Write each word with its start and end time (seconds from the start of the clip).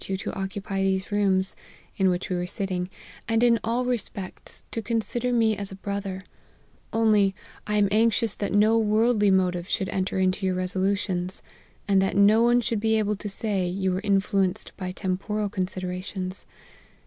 you 0.07 0.17
to 0.17 0.33
occupy 0.33 0.81
these 0.81 1.11
rooms,' 1.11 1.55
in 1.95 2.09
which 2.09 2.27
we 2.27 2.35
were 2.35 2.47
sit 2.47 2.69
ting,' 2.69 2.89
and 3.29 3.43
in 3.43 3.59
all 3.63 3.85
respects, 3.85 4.63
to 4.71 4.81
consider 4.81 5.31
me 5.31 5.55
as 5.55 5.71
a 5.71 5.75
bro 5.75 5.99
ther: 5.99 6.23
only 6.91 7.35
I 7.67 7.75
am 7.75 7.87
anxious 7.91 8.35
that 8.37 8.51
no 8.51 8.79
worldly 8.79 9.29
motive 9.29 9.69
should 9.69 9.89
enter 9.89 10.17
into 10.17 10.43
your 10.43 10.55
resolutions, 10.55 11.43
and 11.87 12.01
that 12.01 12.17
no 12.17 12.41
one 12.41 12.61
should 12.61 12.79
be 12.79 12.97
able 12.97 13.15
to 13.17 13.29
say, 13.29 13.67
you 13.67 13.91
were 13.91 14.01
influenced 14.03 14.75
by 14.75 14.91
tem 14.91 15.19
poral 15.19 15.51
considerations.' 15.51 16.47